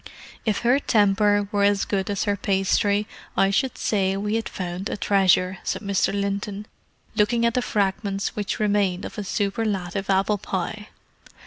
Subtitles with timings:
[0.47, 3.05] "If her temper were as good as her pastry,
[3.37, 6.11] I should say we had found a treasure," said Mr.
[6.11, 6.65] Linton,
[7.15, 10.89] looking at the fragments which remained of a superlative apple pie.